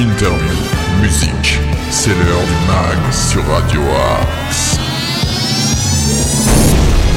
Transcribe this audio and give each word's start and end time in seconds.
interview, 0.00 0.54
musique. 1.02 1.58
C'est 1.90 2.10
l'heure 2.10 2.42
du 2.44 2.66
mag 2.66 3.12
sur 3.12 3.44
Radio 3.46 3.80
Axe. 4.20 4.78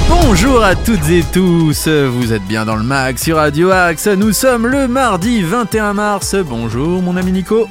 Bonjour 0.09 0.63
à 0.63 0.75
toutes 0.75 1.09
et 1.09 1.23
tous, 1.33 1.87
vous 1.87 2.33
êtes 2.33 2.43
bien 2.47 2.65
dans 2.65 2.75
le 2.75 2.83
mag 2.83 3.17
sur 3.17 3.37
Radio 3.37 3.71
Axe, 3.71 4.07
nous 4.07 4.31
sommes 4.31 4.67
le 4.67 4.87
mardi 4.87 5.41
21 5.41 5.93
mars, 5.93 6.35
bonjour 6.35 7.01
mon 7.01 7.15
ami 7.17 7.31
Nico. 7.31 7.67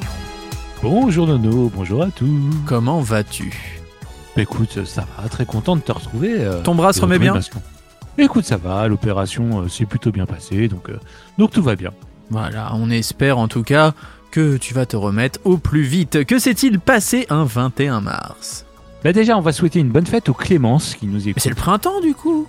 Bonjour 0.81 1.27
Nono, 1.27 1.71
bonjour 1.73 2.03
à 2.03 2.07
tous. 2.11 2.49
Comment 2.65 2.99
vas-tu? 3.01 3.51
Bah, 4.35 4.41
Écoute, 4.43 4.85
ça 4.85 5.05
va, 5.21 5.27
très 5.29 5.45
content 5.45 5.75
de 5.75 5.81
te 5.81 5.91
retrouver. 5.91 6.35
euh, 6.39 6.61
Ton 6.61 6.75
bras 6.75 6.93
se 6.93 7.01
remet 7.01 7.19
bien? 7.19 7.33
Écoute, 8.17 8.45
ça 8.45 8.57
va, 8.57 8.87
l'opération 8.87 9.61
euh, 9.61 9.67
s'est 9.69 9.85
plutôt 9.85 10.11
bien 10.11 10.25
passée, 10.25 10.67
donc, 10.67 10.89
euh, 10.89 10.97
donc 11.37 11.51
tout 11.51 11.63
va 11.63 11.75
bien. 11.75 11.91
Voilà, 12.31 12.71
on 12.75 12.89
espère 12.91 13.37
en 13.39 13.47
tout 13.47 13.63
cas 13.63 13.93
que 14.31 14.57
tu 14.57 14.73
vas 14.73 14.85
te 14.85 14.95
remettre 14.95 15.39
au 15.43 15.57
plus 15.57 15.81
vite. 15.83 16.25
Que 16.25 16.39
s'est-il 16.39 16.79
passé 16.79 17.25
un 17.29 17.43
21 17.45 18.01
mars 18.01 18.65
Bah 19.03 19.13
déjà, 19.13 19.37
on 19.37 19.41
va 19.41 19.51
souhaiter 19.51 19.79
une 19.79 19.89
bonne 19.89 20.05
fête 20.05 20.29
aux 20.29 20.33
Clémence 20.33 20.95
qui 20.95 21.07
nous 21.07 21.19
Mais 21.23 21.29
écoute. 21.31 21.43
c'est 21.43 21.49
le 21.49 21.55
printemps 21.55 21.99
du 22.01 22.13
coup 22.13 22.47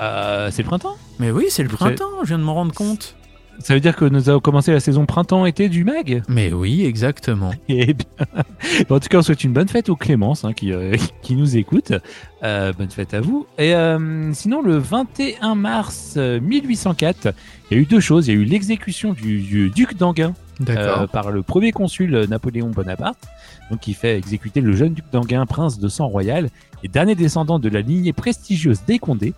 Euh, 0.00 0.50
c'est 0.52 0.62
le 0.62 0.68
printemps? 0.68 0.96
Mais 1.18 1.30
oui, 1.30 1.46
c'est 1.48 1.62
le 1.62 1.68
printemps, 1.68 2.10
je 2.22 2.28
viens 2.28 2.38
de 2.38 2.44
m'en 2.44 2.54
rendre 2.54 2.72
compte. 2.72 3.16
Ça 3.60 3.74
veut 3.74 3.80
dire 3.80 3.94
que 3.94 4.04
nous 4.04 4.28
avons 4.28 4.40
commencé 4.40 4.72
la 4.72 4.80
saison 4.80 5.06
printemps-été 5.06 5.68
du 5.68 5.84
mag 5.84 6.22
Mais 6.28 6.52
oui, 6.52 6.84
exactement. 6.84 7.52
Eh 7.68 7.94
bien, 7.94 8.42
en 8.88 8.98
tout 8.98 9.08
cas, 9.08 9.18
on 9.18 9.22
souhaite 9.22 9.44
une 9.44 9.52
bonne 9.52 9.68
fête 9.68 9.88
aux 9.88 9.96
Clémence 9.96 10.44
hein, 10.44 10.52
qui, 10.52 10.72
euh, 10.72 10.96
qui 11.22 11.36
nous 11.36 11.56
écoute. 11.56 11.92
Euh, 12.42 12.72
bonne 12.72 12.90
fête 12.90 13.14
à 13.14 13.20
vous. 13.20 13.46
Et 13.58 13.74
euh, 13.74 14.32
sinon, 14.32 14.62
le 14.62 14.76
21 14.78 15.54
mars 15.54 16.14
euh, 16.16 16.40
1804, 16.40 17.34
il 17.70 17.76
y 17.76 17.78
a 17.78 17.82
eu 17.82 17.86
deux 17.86 18.00
choses. 18.00 18.28
Il 18.28 18.34
y 18.34 18.36
a 18.36 18.40
eu 18.40 18.44
l'exécution 18.44 19.12
du, 19.12 19.40
du 19.40 19.70
duc 19.70 19.96
d'Anguin 19.96 20.34
euh, 20.68 21.06
par 21.06 21.30
le 21.30 21.42
premier 21.42 21.72
consul 21.72 22.14
euh, 22.14 22.26
Napoléon 22.26 22.68
Bonaparte, 22.68 23.28
donc 23.70 23.80
qui 23.80 23.94
fait 23.94 24.18
exécuter 24.18 24.60
le 24.60 24.72
jeune 24.72 24.92
duc 24.92 25.04
d'Anguin, 25.10 25.46
prince 25.46 25.78
de 25.78 25.88
sang 25.88 26.08
royal 26.08 26.50
et 26.82 26.88
dernier 26.88 27.14
descendant 27.14 27.58
de 27.58 27.68
la 27.68 27.80
lignée 27.80 28.12
prestigieuse 28.12 28.82
des 28.86 28.98
Condés. 28.98 29.32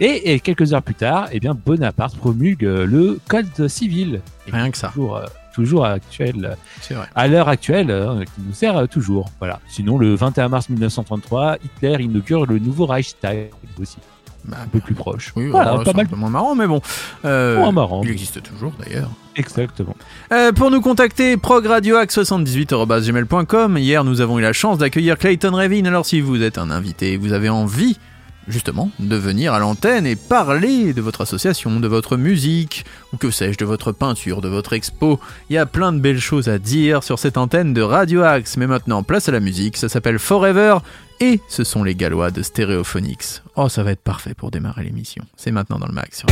Et, 0.00 0.32
et 0.32 0.40
quelques 0.40 0.72
heures 0.72 0.82
plus 0.82 0.94
tard, 0.94 1.28
eh 1.32 1.40
bien, 1.40 1.54
Bonaparte 1.54 2.16
promulgue 2.16 2.64
euh, 2.64 2.86
le 2.86 3.18
code 3.28 3.68
civil. 3.68 4.20
Rien 4.50 4.70
que 4.70 4.78
ça, 4.78 4.88
Toujours, 4.88 5.16
euh, 5.16 5.26
toujours 5.54 5.84
actuel, 5.86 6.56
c'est 6.80 6.94
vrai. 6.94 7.06
à 7.14 7.28
l'heure 7.28 7.48
actuelle, 7.48 7.90
euh, 7.90 8.24
qui 8.24 8.40
nous 8.44 8.52
sert 8.54 8.88
toujours. 8.88 9.30
Voilà. 9.38 9.60
Sinon, 9.68 9.96
le 9.98 10.14
21 10.16 10.48
mars 10.48 10.68
1933, 10.68 11.58
Hitler 11.64 12.02
inaugure 12.02 12.44
le 12.46 12.58
nouveau 12.58 12.86
Reichstag 12.86 13.50
aussi, 13.80 13.98
Bah, 14.44 14.56
un 14.64 14.66
peu 14.66 14.80
plus 14.80 14.94
proche. 14.94 15.32
oui, 15.36 15.46
voilà, 15.48 15.70
alors, 15.70 15.84
pas 15.84 15.92
mal. 15.92 16.06
un 16.06 16.08
peu 16.08 16.16
moins 16.16 16.30
marrant, 16.30 16.56
mais 16.56 16.66
bon. 16.66 16.80
Euh, 17.24 17.56
Moins 17.58 17.70
marrant. 17.72 18.02
Il 18.02 18.10
existe 18.10 18.42
toujours 18.42 18.72
d'ailleurs. 18.84 19.10
Exactement. 19.36 19.94
Euh, 20.32 20.50
pour 20.52 20.70
nous 20.72 20.80
contacter, 20.80 21.36
progradioax78.gmail.com. 21.36 23.78
Hier, 23.78 24.04
nous 24.04 24.20
avons 24.20 24.38
eu 24.38 24.42
la 24.42 24.52
chance 24.52 24.78
d'accueillir 24.78 25.18
Clayton 25.18 25.52
Revin. 25.54 25.84
Alors, 25.86 26.06
si 26.06 26.20
vous 26.20 26.42
êtes 26.42 26.58
un 26.58 26.70
invité 26.70 27.12
et 27.12 27.16
que 27.16 27.22
vous 27.22 27.32
avez 27.32 27.48
envie, 27.48 27.98
justement, 28.48 28.90
de 28.98 29.16
venir 29.16 29.52
à 29.54 29.58
l'antenne 29.58 30.06
et 30.06 30.16
parler 30.16 30.92
de 30.92 31.00
votre 31.00 31.22
association, 31.22 31.80
de 31.80 31.88
votre 31.88 32.16
musique, 32.16 32.84
ou 33.12 33.16
que 33.16 33.30
sais-je, 33.30 33.58
de 33.58 33.64
votre 33.64 33.92
peinture, 33.92 34.40
de 34.40 34.48
votre 34.48 34.72
expo, 34.72 35.20
il 35.50 35.54
y 35.54 35.58
a 35.58 35.66
plein 35.66 35.92
de 35.92 35.98
belles 35.98 36.20
choses 36.20 36.48
à 36.48 36.58
dire 36.58 37.02
sur 37.02 37.18
cette 37.18 37.38
antenne 37.38 37.74
de 37.74 37.82
Radio 37.82 38.22
Axe. 38.22 38.56
Mais 38.56 38.66
maintenant, 38.66 39.02
place 39.02 39.28
à 39.28 39.32
la 39.32 39.40
musique. 39.40 39.76
Ça 39.76 39.88
s'appelle 39.88 40.18
Forever. 40.18 40.78
Et 41.20 41.40
ce 41.48 41.62
sont 41.62 41.84
les 41.84 41.94
Gallois 41.94 42.30
de 42.30 42.42
Stereophonics. 42.42 43.42
Oh, 43.56 43.68
ça 43.68 43.82
va 43.84 43.92
être 43.92 44.02
parfait 44.02 44.34
pour 44.34 44.50
démarrer 44.50 44.82
l'émission. 44.84 45.24
C'est 45.36 45.52
maintenant 45.52 45.78
dans 45.78 45.86
le 45.86 45.94
max. 45.94 46.24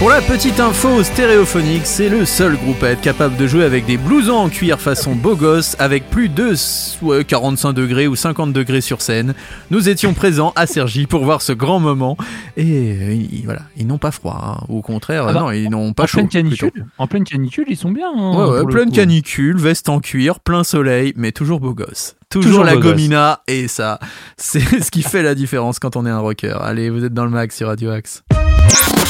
Petite 0.00 0.60
info 0.60 1.02
stéréophonique, 1.02 1.84
c'est 1.84 2.08
le 2.08 2.24
seul 2.24 2.56
groupe 2.56 2.82
à 2.82 2.90
être 2.90 3.00
capable 3.00 3.36
de 3.36 3.46
jouer 3.46 3.64
avec 3.64 3.84
des 3.84 3.96
blousons 3.98 4.36
en 4.36 4.48
cuir 4.48 4.80
façon 4.80 5.14
beau 5.14 5.34
gosse 5.36 5.76
avec 5.78 6.08
plus 6.08 6.28
de 6.28 6.54
ouais, 7.02 7.24
45 7.24 7.72
degrés 7.72 8.06
ou 8.06 8.16
50 8.16 8.52
degrés 8.52 8.80
sur 8.80 9.02
scène. 9.02 9.34
Nous 9.70 9.88
étions 9.88 10.14
présents 10.14 10.52
à 10.56 10.66
Sergi 10.66 11.06
pour 11.06 11.24
voir 11.24 11.42
ce 11.42 11.52
grand 11.52 11.80
moment 11.80 12.16
et 12.56 12.62
euh, 12.98 13.12
ils- 13.12 13.42
voilà, 13.44 13.62
ils 13.76 13.86
n'ont 13.86 13.98
pas 13.98 14.10
froid. 14.12 14.58
hein. 14.62 14.64
Au 14.68 14.80
contraire, 14.82 15.26
Ah 15.28 15.32
bah, 15.32 15.40
non, 15.40 15.50
ils 15.50 15.68
n'ont 15.68 15.92
pas 15.92 16.04
en 16.04 16.06
chaud. 16.06 16.18
pleine 16.18 16.28
canicule, 16.28 16.70
plutôt. 16.70 16.86
en 16.96 17.06
pleine 17.06 17.24
canicule, 17.24 17.66
ils 17.68 17.76
sont 17.76 17.90
bien. 17.90 18.08
hein, 18.16 18.30
Ouais, 18.32 18.44
ouais, 18.50 18.58
pour 18.60 18.68
le 18.68 18.72
pleine 18.74 18.92
canicule, 18.92 19.58
veste 19.58 19.88
en 19.88 20.00
cuir, 20.00 20.40
plein 20.40 20.64
soleil, 20.64 21.12
mais 21.16 21.32
toujours 21.32 21.60
beau 21.60 21.74
gosse. 21.74 22.14
Toujours, 22.30 22.50
Toujours 22.50 22.64
la 22.64 22.76
gosse. 22.76 22.84
gomina 22.92 23.40
et 23.48 23.68
ça, 23.68 23.98
c'est 24.38 24.82
ce 24.82 24.90
qui 24.90 25.02
fait 25.02 25.22
la 25.22 25.34
différence 25.34 25.78
quand 25.78 25.96
on 25.96 26.06
est 26.06 26.10
un 26.10 26.20
rocker. 26.20 26.56
Allez, 26.62 26.88
vous 26.88 27.04
êtes 27.04 27.14
dans 27.14 27.24
le 27.24 27.30
mag 27.30 27.50
sur 27.52 27.66
Radio 27.68 27.90
Axe. 27.90 28.22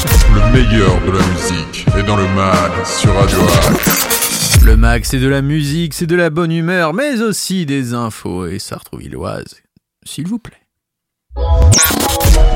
Le 0.02 0.52
meilleur 0.52 1.00
de 1.02 1.10
la 1.10 1.26
musique 1.26 1.86
est 1.98 2.02
dans 2.02 2.16
le 2.16 2.26
mag 2.34 2.70
sur 2.86 3.14
Radio 3.14 3.38
Axe. 3.40 4.60
Le 4.64 4.76
mag, 4.76 5.04
c'est 5.04 5.18
de 5.18 5.28
la 5.28 5.42
musique, 5.42 5.92
c'est 5.92 6.06
de 6.06 6.16
la 6.16 6.30
bonne 6.30 6.52
humeur, 6.52 6.94
mais 6.94 7.20
aussi 7.20 7.66
des 7.66 7.92
infos 7.92 8.46
et 8.46 8.58
sartrouvilloises. 8.58 9.56
S'il 10.04 10.26
vous 10.26 10.38
plaît. 10.38 10.56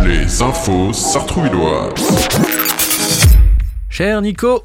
Les 0.02 0.40
infos 0.40 0.92
sartrouvilloises. 0.92 2.28
Cher 3.90 4.22
Nico, 4.22 4.62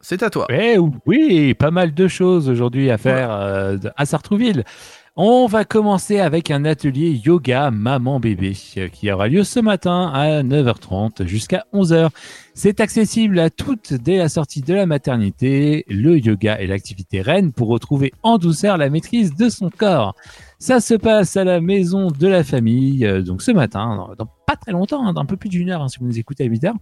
c'est 0.00 0.22
à 0.22 0.30
toi. 0.30 0.46
Eh 0.50 0.76
oui, 1.06 1.54
pas 1.54 1.70
mal 1.72 1.92
de 1.92 2.06
choses 2.08 2.48
aujourd'hui 2.48 2.90
à 2.90 2.98
faire 2.98 3.30
euh, 3.32 3.78
à 3.96 4.06
Sartrouville. 4.06 4.64
On 5.14 5.44
va 5.44 5.66
commencer 5.66 6.20
avec 6.20 6.50
un 6.50 6.64
atelier 6.64 7.10
yoga 7.10 7.70
maman-bébé 7.70 8.56
euh, 8.78 8.88
qui 8.88 9.12
aura 9.12 9.28
lieu 9.28 9.44
ce 9.44 9.60
matin 9.60 10.10
à 10.10 10.42
9h30 10.42 11.26
jusqu'à 11.26 11.66
11h. 11.74 12.08
C'est 12.54 12.80
accessible 12.80 13.38
à 13.38 13.50
toutes 13.50 13.92
dès 13.92 14.16
la 14.16 14.30
sortie 14.30 14.62
de 14.62 14.72
la 14.72 14.86
maternité. 14.86 15.84
Le 15.86 16.18
yoga 16.18 16.58
est 16.58 16.66
l'activité 16.66 17.20
reine 17.20 17.52
pour 17.52 17.68
retrouver 17.68 18.14
en 18.22 18.38
douceur 18.38 18.78
la 18.78 18.88
maîtrise 18.88 19.34
de 19.34 19.50
son 19.50 19.68
corps. 19.68 20.14
Ça 20.58 20.80
se 20.80 20.94
passe 20.94 21.36
à 21.36 21.44
la 21.44 21.60
maison 21.60 22.10
de 22.10 22.26
la 22.26 22.42
famille, 22.42 23.04
euh, 23.04 23.20
donc 23.20 23.42
ce 23.42 23.50
matin, 23.50 24.14
dans, 24.16 24.26
pas 24.46 24.56
très 24.56 24.72
longtemps, 24.72 25.06
hein, 25.06 25.12
dans 25.12 25.20
un 25.20 25.26
peu 25.26 25.36
plus 25.36 25.50
d'une 25.50 25.68
heure 25.68 25.82
hein, 25.82 25.88
si 25.88 25.98
vous 25.98 26.06
nous 26.06 26.18
écoutez 26.18 26.44
à 26.44 26.46
8 26.46 26.64
heures, 26.64 26.74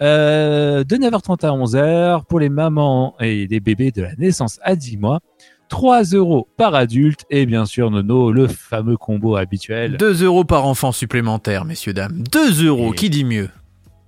euh, 0.00 0.82
de 0.82 0.96
9h30 0.96 1.46
à 1.46 1.50
11h 1.50 2.24
pour 2.24 2.40
les 2.40 2.48
mamans 2.48 3.14
et 3.20 3.46
les 3.46 3.60
bébés 3.60 3.92
de 3.92 4.02
la 4.02 4.16
naissance 4.16 4.58
à 4.62 4.74
10 4.74 4.96
mois. 4.96 5.20
3 5.68 6.02
euros 6.14 6.48
par 6.56 6.74
adulte 6.74 7.24
et 7.30 7.44
bien 7.46 7.66
sûr 7.66 7.90
Nono, 7.90 8.30
le 8.32 8.46
fameux 8.48 8.96
combo 8.96 9.36
habituel. 9.36 9.96
2 9.96 10.22
euros 10.24 10.44
par 10.44 10.64
enfant 10.66 10.92
supplémentaire, 10.92 11.64
messieurs, 11.64 11.92
dames. 11.92 12.22
2 12.32 12.64
euros, 12.66 12.92
Et- 12.92 12.96
qui 12.96 13.10
dit 13.10 13.24
mieux? 13.24 13.48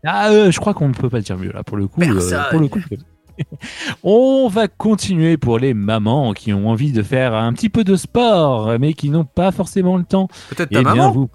Ah, 0.07 0.31
euh, 0.31 0.51
je 0.53 0.61
crois 0.61 0.75
qu'on 0.75 0.89
ne 0.89 0.95
peut 0.95 1.11
pas 1.11 1.21
dire 1.21 1.37
mieux 1.37 1.51
là 1.53 1.65
pour 1.65 1.77
le 1.77 1.89
coup. 1.89 2.01
Personne. 2.01 2.43
pour 2.51 2.61
le 2.61 2.69
coup. 2.69 2.81
On 4.03 4.49
va 4.49 4.69
continuer 4.69 5.37
pour 5.37 5.59
les 5.59 5.75
mamans 5.75 6.33
qui 6.33 6.53
ont 6.53 6.69
envie 6.69 6.93
de 6.93 7.03
faire 7.03 7.35
un 7.35 7.53
petit 7.53 7.69
peu 7.69 7.85
de 7.85 7.97
sport 7.97 8.79
mais 8.81 8.93
qui 8.95 9.11
n'ont 9.11 9.25
pas 9.25 9.53
forcément 9.53 9.97
le 9.97 10.05
temps. 10.05 10.29
Peut-être 10.51 10.69
Eh 10.71 10.75
ta 10.75 10.83
bien 10.83 10.95
maman? 10.95 11.11
vous, 11.13 11.31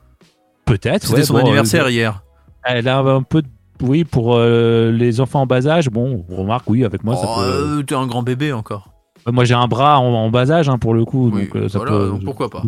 peut-être. 0.66 1.04
C'était 1.04 1.20
ouais, 1.20 1.24
son 1.26 1.34
bon, 1.34 1.40
anniversaire 1.42 1.86
euh, 1.86 1.92
hier. 1.92 2.24
Elle 2.64 2.88
a 2.88 3.00
un 3.00 3.24
peu 3.24 3.42
de 3.42 3.48
oui 3.82 4.06
pour 4.06 4.36
euh, 4.38 4.92
les 4.92 5.20
enfants 5.20 5.42
en 5.42 5.46
bas 5.46 5.68
âge. 5.68 5.90
Bon, 5.90 6.26
on 6.30 6.36
remarque 6.38 6.70
oui 6.70 6.86
avec 6.86 7.04
moi 7.04 7.16
ça 7.18 7.26
Oh, 7.28 7.36
peut. 7.40 7.42
euh, 7.80 7.84
T'es 7.84 7.96
un 7.96 8.08
grand 8.08 8.24
bébé 8.24 8.54
encore. 8.54 8.93
Moi, 9.26 9.46
j'ai 9.46 9.54
un 9.54 9.68
bras 9.68 10.00
en, 10.00 10.14
en 10.14 10.30
bas 10.30 10.52
âge 10.52 10.68
hein, 10.70 10.78
pour 10.78 10.94
le 10.94 11.06
coup, 11.06 11.30
Oui, 11.32 11.44
donc 11.46 11.56
euh, 11.56 11.70
ça 11.70 11.80
voilà, 11.80 11.92
peut. 11.94 12.10
donc 12.10 12.24
pourquoi 12.24 12.50
pas. 12.50 12.64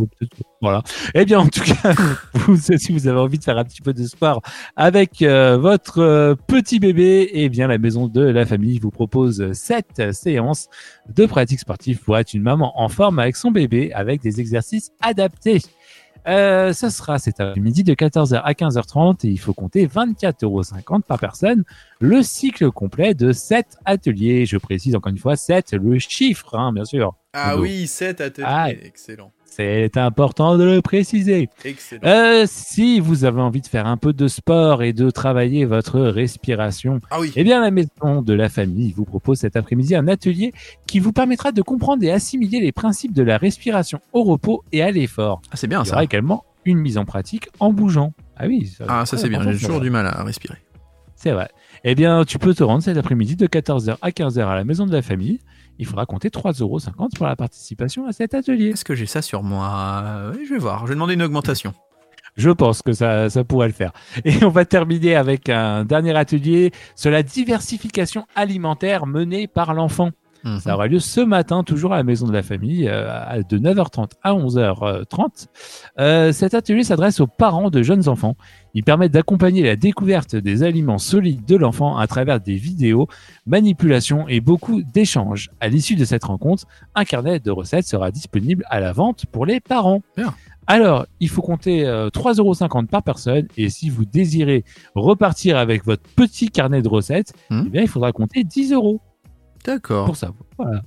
Voilà. 0.62 0.81
Eh 1.13 1.25
bien, 1.25 1.40
en 1.40 1.48
tout 1.48 1.62
cas, 1.62 1.94
vous, 2.34 2.57
si 2.57 2.92
vous 2.92 3.07
avez 3.07 3.19
envie 3.19 3.38
de 3.38 3.44
faire 3.44 3.57
un 3.57 3.63
petit 3.66 3.81
peu 3.81 3.94
de 3.94 4.04
sport 4.06 4.42
avec 4.75 5.22
euh, 5.22 5.57
votre 5.57 6.00
euh, 6.00 6.36
petit 6.48 6.80
bébé, 6.80 7.30
eh 7.34 7.50
bien, 7.50 7.68
la 7.68 7.78
maison 7.78 8.07
de 8.07 8.22
la 8.22 8.46
famille 8.46 8.80
vous 8.80 8.92
propose 8.92 9.52
cette 9.54 10.13
séance 10.13 10.68
de 11.13 11.25
pratique 11.25 11.60
sportive 11.60 12.00
pour 12.02 12.18
être 12.18 12.34
une 12.34 12.44
maman 12.44 12.72
en 12.81 12.88
forme 12.90 13.19
avec 13.19 13.36
son 13.36 13.51
bébé, 13.51 13.92
avec 13.94 14.22
des 14.22 14.40
exercices 14.40 14.92
adaptés. 15.01 15.62
Euh, 16.27 16.74
ça 16.74 16.89
sera 16.89 17.19
cet 17.19 17.39
après-midi 17.39 17.83
de 17.83 17.94
14h 17.94 18.42
à 18.44 18.54
15h30 18.54 19.25
et 19.25 19.30
il 19.30 19.39
faut 19.39 19.54
compter 19.54 19.86
24,50 19.88 20.44
euros 20.44 20.63
par 21.07 21.19
personne. 21.19 21.63
Le 22.00 22.24
cycle 22.24 22.72
complet 22.72 23.13
de 23.13 23.31
7 23.31 23.77
ateliers. 23.86 24.45
Je 24.45 24.57
précise 24.57 24.95
encore 24.95 25.12
une 25.12 25.19
fois 25.19 25.36
7, 25.36 25.74
le 25.74 26.00
chiffre, 26.00 26.56
hein, 26.56 26.74
bien 26.74 26.86
sûr. 26.86 27.16
Ah 27.33 27.51
Nono. 27.51 27.63
oui, 27.63 27.88
7 27.88 28.22
ateliers. 28.22 28.48
Ah. 28.50 28.72
Excellent. 28.72 29.31
C'est 29.45 29.95
important 29.97 30.57
de 30.57 30.63
le 30.65 30.81
préciser. 30.81 31.50
Excellent. 31.63 32.01
Euh, 32.05 32.43
si 32.46 33.00
vous 33.00 33.24
avez 33.24 33.39
envie 33.41 33.62
de 33.62 33.67
faire 33.67 33.88
un 33.88 33.96
peu 33.96 34.12
de 34.12 34.27
sport 34.27 34.84
et 34.84 34.91
de 34.91 35.10
travailler 35.10 35.63
votre 35.63 36.01
respiration, 36.01 37.00
Ah 37.10 37.20
oui. 37.22 37.31
eh 37.38 37.43
bien 37.46 37.62
la 37.62 37.72
maison 37.72 38.22
de 38.22 38.34
la 38.34 38.50
famille 38.50 38.91
vous 38.91 39.05
propose 39.05 39.39
cet 39.39 39.55
après-midi 39.55 39.96
un 39.96 40.08
atelier 40.10 40.51
qui 40.88 41.00
vous 41.00 41.13
permettra 41.13 41.51
de 41.53 41.62
comprendre 41.62 42.03
et 42.03 42.12
assimiler 42.12 42.60
les 42.60 42.72
principes 42.74 43.13
de 43.13 43.24
la 43.24 43.38
respiration 43.38 44.00
au 44.12 44.24
repos 44.24 44.63
et 44.74 44.81
à 44.81 44.91
l'effort. 44.91 45.41
Ah, 45.51 45.55
c'est 45.55 45.67
bien 45.67 45.81
Il 45.84 45.86
y 45.86 45.89
ça. 45.89 45.93
aura 45.96 46.03
également 46.03 46.43
une 46.65 46.79
mise 46.79 46.98
en 46.98 47.05
pratique 47.05 47.48
en 47.60 47.72
bougeant. 47.72 48.12
Ah 48.36 48.48
oui, 48.48 48.74
Ah, 48.88 49.05
ça 49.05 49.17
c'est 49.17 49.29
bien. 49.29 49.41
J'ai 49.53 49.58
toujours 49.60 49.79
du 49.79 49.89
mal 49.89 50.05
à 50.08 50.24
respirer. 50.24 50.58
C'est 51.15 51.31
vrai. 51.31 51.48
Eh 51.86 51.96
bien, 51.96 52.25
tu 52.25 52.39
peux 52.39 52.53
te 52.53 52.63
rendre 52.63 52.84
cet 52.84 52.98
après-midi 52.98 53.36
de 53.38 53.48
14h 53.48 53.96
à 54.01 54.10
15h 54.10 54.46
à 54.48 54.55
la 54.55 54.65
maison 54.65 54.86
de 54.86 54.91
la 54.91 55.01
famille. 55.01 55.39
Il 55.77 55.86
faudra 55.86 56.05
compter 56.05 56.29
3,50€ 56.29 57.15
pour 57.15 57.25
la 57.25 57.36
participation 57.36 58.05
à 58.05 58.13
cet 58.13 58.34
atelier. 58.34 58.70
Est-ce 58.70 58.86
que 58.86 58.96
j'ai 58.96 59.05
ça 59.05 59.22
sur 59.22 59.44
moi? 59.44 60.32
Je 60.34 60.53
vais 60.53 60.60
voir. 60.60 60.82
Je 60.82 60.89
vais 60.89 60.96
demander 60.96 61.15
une 61.15 61.24
augmentation. 61.24 61.74
Je 62.38 62.50
pense 62.50 62.82
que 62.82 62.91
ça, 62.91 63.29
ça 63.29 63.44
pourrait 63.44 63.67
le 63.67 63.74
faire. 63.74 63.94
Et 64.25 64.44
on 64.44 64.50
va 64.50 64.65
terminer 64.65 65.15
avec 65.15 65.48
un 65.48 65.86
dernier 65.86 66.15
atelier 66.15 66.72
sur 66.96 67.10
la 67.10 67.24
diversification 67.24 68.25
alimentaire 68.36 69.05
menée 69.05 69.48
par 69.48 69.74
l'enfant. 69.74 70.12
Mhm. 70.46 70.60
Ça 70.60 70.75
aura 70.75 70.88
lieu 70.88 71.00
ce 71.00 71.22
matin, 71.22 71.64
toujours 71.64 71.94
à 71.94 71.98
la 71.98 72.04
maison 72.04 72.28
de 72.28 72.32
la 72.34 72.44
famille, 72.44 72.88
euh, 72.88 73.42
de 73.50 73.58
9h30 73.58 74.12
à 74.24 74.34
11h30. 74.36 75.48
Euh, 76.00 76.32
cet 76.32 76.54
atelier 76.54 76.84
s'adresse 76.84 77.20
aux 77.20 77.28
parents 77.28 77.70
de 77.70 77.82
jeunes 77.82 78.08
enfants. 78.08 78.36
Il 78.75 78.84
permet 78.84 79.10
d'accompagner 79.10 79.64
la 79.64 79.75
découverte 79.75 80.36
des 80.36 80.62
aliments 80.64 80.98
solides 81.00 81.46
de 81.46 81.56
l'enfant 81.56 81.98
à 81.98 82.06
travers 82.08 82.40
des 82.40 82.56
vidéos, 82.56 83.08
manipulations 83.48 84.28
et 84.28 84.40
beaucoup 84.40 84.82
d'échanges. 84.84 85.50
À 85.60 85.68
l'issue 85.68 85.96
de 85.96 86.06
cette 86.06 86.24
rencontre, 86.25 86.66
un 86.94 87.06
carnet 87.06 87.40
de 87.40 87.52
recettes 87.52 87.88
sera 87.88 88.12
disponible 88.12 88.64
à 88.70 88.80
la 88.80 88.92
vente 88.92 89.25
pour 89.25 89.46
les 89.46 89.60
parents. 89.60 90.02
Bien. 90.16 90.34
Alors, 90.68 91.06
il 91.20 91.30
faut 91.30 91.42
compter 91.44 91.86
euh, 91.86 92.10
3,50€ 92.10 92.88
par 92.88 93.04
personne 93.04 93.48
et 93.56 93.70
si 93.70 93.90
vous 93.90 94.04
désirez 94.06 94.64
repartir 94.96 95.58
avec 95.58 95.86
votre 95.86 96.04
petit 96.16 96.50
carnet 96.50 96.82
de 96.82 96.88
recettes, 96.90 97.34
Mhm. 97.52 97.64
eh 97.68 97.70
bien, 97.70 97.82
il 97.84 97.88
faudra 97.88 98.12
compter 98.12 98.44
10 98.44 98.74
euros 98.74 99.00
D'accord. 99.65 100.05
pour 100.05 100.15
ça. 100.15 100.31
Voilà. 100.57 100.84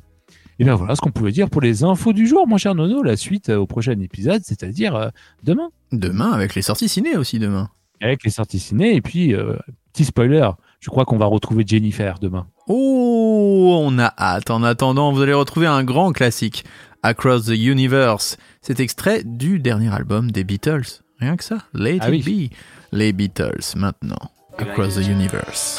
Et 0.61 0.65
bien 0.65 0.75
voilà 0.75 0.97
ce 0.97 1.01
qu'on 1.01 1.11
pouvait 1.13 1.31
dire 1.33 1.49
pour 1.51 1.61
les 1.61 1.85
infos 1.85 2.13
du 2.13 2.27
jour, 2.27 2.47
mon 2.49 2.57
cher 2.57 2.75
Nono. 2.75 3.03
La 3.03 3.17
suite 3.17 3.49
euh, 3.49 3.57
au 3.59 3.67
prochain 3.67 3.99
épisode, 4.01 4.43
c'est-à-dire 4.45 4.95
euh, 4.97 5.09
demain, 5.45 5.69
Demain, 5.93 6.33
avec 6.33 6.55
les 6.55 6.63
sorties 6.63 6.89
ciné 6.89 7.17
aussi 7.17 7.39
demain. 7.39 7.71
avec 8.01 8.25
les 8.25 8.31
sorties 8.31 8.59
ciné. 8.59 8.95
Et 8.97 9.01
puis, 9.01 9.35
euh, 9.35 9.57
petit 9.93 10.05
spoiler, 10.05 10.49
je 10.81 10.91
crois 10.91 11.05
qu'on 11.05 11.17
va 11.17 11.27
retrouver 11.27 11.65
Jennifer 11.67 12.19
demain. 12.19 12.47
Oh, 12.67 13.79
on 13.85 13.99
a 13.99 14.13
hâte. 14.19 14.51
En 14.51 14.63
attendant, 14.65 15.13
vous 15.13 15.23
allez 15.23 15.33
retrouver 15.33 15.67
un 15.67 15.85
grand 15.85 16.13
classique, 16.13 16.65
Across 17.03 17.47
the 17.47 17.57
Universe. 17.57 18.37
C'est 18.61 18.81
extrait 18.81 19.23
du 19.25 19.61
dernier 19.61 19.93
album 19.95 20.31
des 20.33 20.45
Beatles. 20.45 21.03
Rien 21.21 21.37
que 21.37 21.45
ça. 21.45 21.59
Let 21.73 21.99
Ah 22.01 22.11
it 22.11 22.27
oui. 22.27 22.49
be. 22.51 22.55
Les 22.97 23.13
Beatles, 23.13 23.75
maintenant. 23.77 24.31
Across 24.59 24.97
the 24.97 25.07
Universe. 25.07 25.79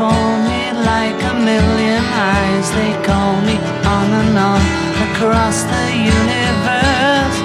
Before 0.00 0.36
me 0.48 0.72
like 0.92 1.20
a 1.32 1.34
million 1.34 2.04
eyes. 2.32 2.66
They 2.72 2.92
call 3.04 3.34
me 3.48 3.56
on 3.96 4.08
and 4.20 4.36
on 4.50 4.62
across 5.08 5.58
the 5.72 5.86
universe. 6.16 7.36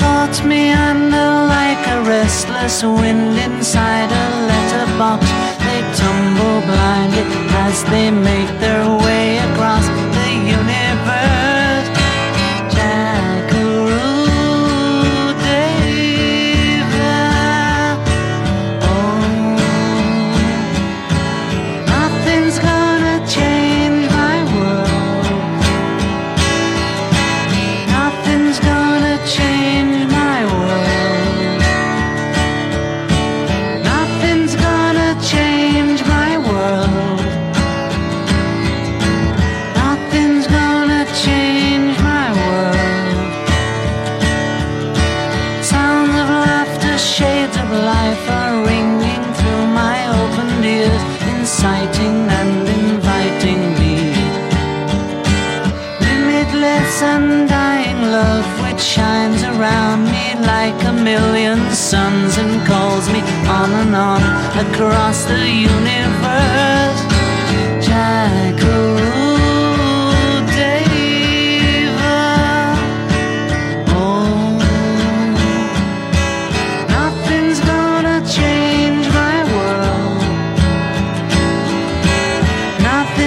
Thoughts 0.00 0.42
meander 0.42 1.30
like 1.56 1.82
a 1.94 2.02
restless 2.02 2.82
wind 2.82 3.38
inside 3.46 4.10
a 4.10 4.26
letterbox. 4.50 5.22
They 5.66 5.80
tumble 6.00 6.60
blindly 6.66 7.24
as 7.66 7.84
they 7.84 8.10
make 8.10 8.50
their 8.58 8.84
way 9.04 9.38
across 9.38 9.86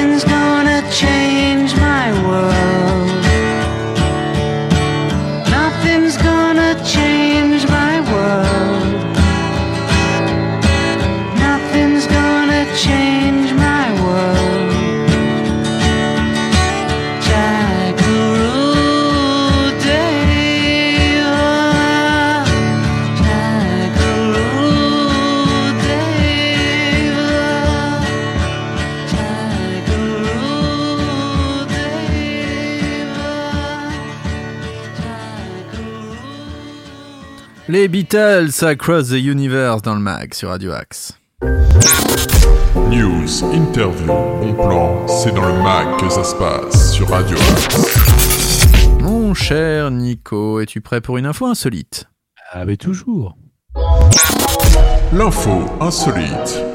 Nothing's 0.03 0.25
gonna 0.25 0.81
change 0.91 1.73
my 1.77 2.11
world. 2.27 2.72
Beatles 38.13 38.63
Across 38.63 39.09
the 39.09 39.19
Universe 39.19 39.81
dans 39.81 39.95
le 39.95 39.99
mag 39.99 40.35
sur 40.35 40.49
Radio 40.49 40.71
Axe. 40.71 41.17
News, 42.91 43.43
interview, 43.51 44.05
bon 44.05 44.53
plan, 44.53 45.07
c'est 45.07 45.33
dans 45.33 45.47
le 45.47 45.63
mag 45.63 45.99
que 45.99 46.07
ça 46.09 46.23
se 46.23 46.35
passe 46.35 46.93
sur 46.93 47.09
Radio 47.09 47.35
Axe. 47.35 48.99
Mon 49.01 49.33
cher 49.33 49.89
Nico, 49.89 50.59
es-tu 50.59 50.79
prêt 50.79 51.01
pour 51.01 51.17
une 51.17 51.25
info 51.25 51.47
insolite? 51.47 52.05
Ah, 52.51 52.65
mais 52.65 52.77
toujours. 52.77 53.35
L'info 55.11 55.63
insolite. 55.81 56.72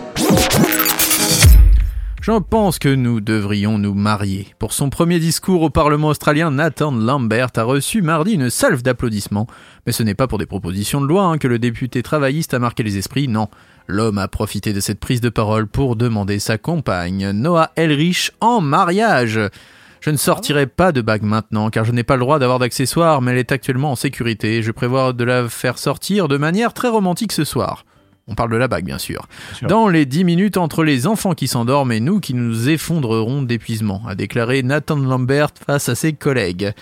Je 2.28 2.38
pense 2.40 2.78
que 2.78 2.94
nous 2.94 3.23
devrions 3.23 3.78
nous 3.78 3.94
marier. 3.94 4.49
Pour 4.58 4.75
son 4.75 4.90
premier 4.90 5.18
discours 5.18 5.62
au 5.62 5.70
Parlement 5.70 6.08
australien, 6.08 6.50
Nathan 6.50 6.90
Lambert 6.90 7.49
a 7.56 7.62
reçu 7.62 8.02
mardi 8.02 8.35
une 8.35 8.50
salve 8.50 8.82
d'applaudissements. 8.82 9.47
Mais 9.87 9.92
ce 9.92 10.02
n'est 10.02 10.14
pas 10.14 10.26
pour 10.26 10.37
des 10.37 10.44
propositions 10.44 11.00
de 11.00 11.06
loi 11.06 11.25
hein, 11.25 11.38
que 11.38 11.49
le 11.49 11.58
député 11.58 12.02
travailliste 12.02 12.52
a 12.52 12.58
marqué 12.58 12.82
les 12.82 12.99
esprits, 12.99 13.28
non. 13.28 13.49
L'homme 13.87 14.18
a 14.18 14.28
profité 14.28 14.75
de 14.75 14.80
cette 14.80 15.00
prise 15.00 15.23
de 15.23 15.30
parole 15.30 15.66
pour 15.66 15.97
demander 15.97 16.38
sa 16.38 16.58
compagne, 16.58 17.30
Noah 17.30 17.70
Elrich, 17.76 18.32
en 18.42 18.61
mariage. 18.61 19.40
Je 20.02 20.11
ne 20.11 20.18
sortirai 20.18 20.66
pas 20.66 20.92
de 20.92 21.00
bague 21.00 21.23
maintenant 21.23 21.70
car 21.70 21.87
je 21.87 21.92
n'ai 21.92 22.04
pas 22.04 22.16
le 22.16 22.20
droit 22.20 22.38
d'avoir 22.38 22.58
d'accessoires, 22.58 23.23
mais 23.23 23.30
elle 23.30 23.38
est 23.38 23.52
actuellement 23.52 23.92
en 23.92 23.97
sécurité. 23.97 24.62
Je 24.62 24.70
prévois 24.70 25.14
de 25.14 25.25
la 25.25 25.49
faire 25.49 25.78
sortir 25.78 26.28
de 26.28 26.37
manière 26.37 26.75
très 26.75 26.88
romantique 26.88 27.32
ce 27.32 27.44
soir. 27.44 27.87
On 28.28 28.35
parle 28.35 28.52
de 28.52 28.56
la 28.56 28.68
bague, 28.68 28.85
bien 28.85 28.99
sûr. 28.99 29.26
sûr. 29.54 29.68
Dans 29.68 29.88
les 29.88 30.04
dix 30.06 30.23
minutes 30.23 30.58
entre 30.58 30.85
les 30.85 31.06
enfants 31.06 31.35
qui 31.35 31.49
s'endorment 31.49 31.92
et 31.92 32.00
nous 32.00 32.20
qui 32.20 32.35
nous 32.35 32.68
effondrerons 32.68 33.42
d'épuisement, 33.42 34.02
a 34.06 34.14
déclaré 34.14 34.62
Nathan 34.62 34.97
Lambert 34.97 35.50
face 35.66 35.88
à 35.88 35.94
ses 35.94 36.12
collègues. 36.12 36.73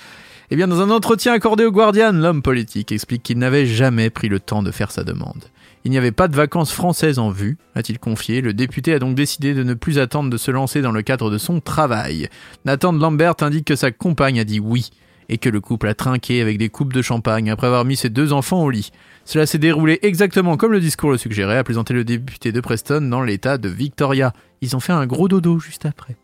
Eh 0.50 0.56
bien, 0.56 0.68
dans 0.68 0.80
un 0.80 0.90
entretien 0.90 1.32
accordé 1.32 1.64
au 1.64 1.72
Guardian, 1.72 2.12
l'homme 2.12 2.42
politique 2.42 2.92
explique 2.92 3.22
qu'il 3.22 3.38
n'avait 3.38 3.66
jamais 3.66 4.10
pris 4.10 4.28
le 4.28 4.40
temps 4.40 4.62
de 4.62 4.70
faire 4.70 4.90
sa 4.90 5.02
demande. 5.02 5.44
Il 5.84 5.90
n'y 5.90 5.98
avait 5.98 6.12
pas 6.12 6.26
de 6.26 6.34
vacances 6.34 6.72
françaises 6.72 7.20
en 7.20 7.30
vue, 7.30 7.58
a-t-il 7.76 8.00
confié. 8.00 8.40
Le 8.40 8.52
député 8.52 8.92
a 8.92 8.98
donc 8.98 9.14
décidé 9.14 9.54
de 9.54 9.62
ne 9.62 9.74
plus 9.74 10.00
attendre 10.00 10.30
de 10.30 10.36
se 10.36 10.50
lancer 10.50 10.82
dans 10.82 10.90
le 10.90 11.02
cadre 11.02 11.30
de 11.30 11.38
son 11.38 11.60
travail. 11.60 12.28
Nathan 12.64 12.92
Lambert 12.92 13.36
indique 13.40 13.66
que 13.66 13.76
sa 13.76 13.92
compagne 13.92 14.40
a 14.40 14.44
dit 14.44 14.58
oui 14.58 14.90
et 15.28 15.38
que 15.38 15.48
le 15.48 15.60
couple 15.60 15.88
a 15.88 15.94
trinqué 15.94 16.40
avec 16.40 16.58
des 16.58 16.68
coupes 16.68 16.92
de 16.92 17.02
champagne 17.02 17.50
après 17.50 17.66
avoir 17.66 17.84
mis 17.84 17.96
ses 17.96 18.10
deux 18.10 18.32
enfants 18.32 18.62
au 18.62 18.70
lit. 18.70 18.90
Cela 19.24 19.46
s'est 19.46 19.58
déroulé 19.58 19.98
exactement 20.02 20.56
comme 20.56 20.72
le 20.72 20.80
discours 20.80 21.10
le 21.10 21.18
suggérait, 21.18 21.58
a 21.58 21.64
plaisanté 21.64 21.94
le 21.94 22.04
député 22.04 22.52
de 22.52 22.60
Preston 22.60 23.00
dans 23.00 23.22
l'état 23.22 23.58
de 23.58 23.68
Victoria. 23.68 24.32
Ils 24.60 24.76
ont 24.76 24.80
fait 24.80 24.92
un 24.92 25.06
gros 25.06 25.28
dodo 25.28 25.58
juste 25.58 25.86
après. 25.86 26.16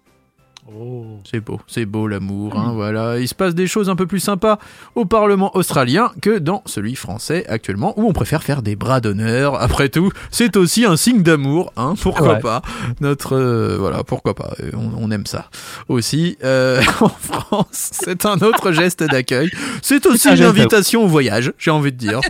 Oh. 0.68 1.18
C'est 1.28 1.40
beau, 1.40 1.60
c'est 1.66 1.84
beau 1.86 2.06
l'amour, 2.06 2.56
hein, 2.56 2.70
voilà. 2.74 3.18
Il 3.18 3.26
se 3.26 3.34
passe 3.34 3.54
des 3.54 3.66
choses 3.66 3.90
un 3.90 3.96
peu 3.96 4.06
plus 4.06 4.20
sympas 4.20 4.58
au 4.94 5.04
Parlement 5.04 5.54
australien 5.56 6.12
que 6.22 6.38
dans 6.38 6.62
celui 6.66 6.94
français 6.94 7.44
actuellement, 7.48 7.94
où 7.98 8.08
on 8.08 8.12
préfère 8.12 8.44
faire 8.44 8.62
des 8.62 8.76
bras 8.76 9.00
d'honneur. 9.00 9.60
Après 9.60 9.88
tout, 9.88 10.12
c'est 10.30 10.56
aussi 10.56 10.84
un 10.84 10.96
signe 10.96 11.22
d'amour, 11.22 11.72
hein, 11.76 11.94
pourquoi 12.00 12.34
Ouais. 12.34 12.38
pas. 12.40 12.62
Notre, 13.00 13.36
euh, 13.36 13.76
voilà, 13.78 14.04
pourquoi 14.04 14.34
pas. 14.34 14.52
Euh, 14.60 14.70
On, 14.74 14.92
on 15.06 15.10
aime 15.10 15.26
ça. 15.26 15.50
Aussi, 15.88 16.38
euh, 16.44 16.80
en 17.00 17.08
France, 17.08 17.90
c'est 17.92 18.24
un 18.24 18.38
autre 18.38 18.70
geste 18.70 19.02
d'accueil. 19.02 19.50
C'est 19.82 20.06
aussi 20.06 20.28
un 20.28 20.36
une 20.36 20.44
invitation 20.44 21.02
au 21.02 21.08
voyage, 21.08 21.52
j'ai 21.58 21.72
envie 21.72 21.92
de 21.92 21.98
dire. 21.98 22.20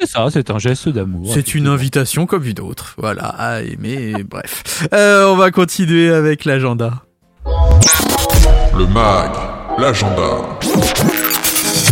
C'est 0.00 0.06
ça, 0.06 0.26
c'est 0.32 0.50
un 0.50 0.58
geste 0.58 0.88
d'amour. 0.88 1.30
C'est 1.32 1.54
une 1.54 1.68
invitation 1.68 2.26
comme 2.26 2.44
une 2.44 2.60
autre, 2.60 2.94
voilà, 2.98 3.26
à 3.26 3.62
aimer, 3.62 4.14
bref. 4.28 4.86
Euh, 4.92 5.26
on 5.28 5.36
va 5.36 5.50
continuer 5.52 6.12
avec 6.12 6.44
l'agenda. 6.44 7.02
Le 8.76 8.86
mag, 8.86 9.30
l'agenda. 9.78 10.58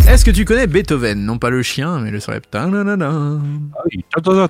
Est-ce 0.09 0.23
que 0.23 0.31
tu 0.31 0.45
connais 0.45 0.67
Beethoven? 0.67 1.25
Non 1.25 1.37
pas 1.37 1.49
le 1.49 1.61
chien, 1.63 1.99
mais 1.99 2.11
le. 2.11 2.19
Ta-na-na-na. 2.49 3.39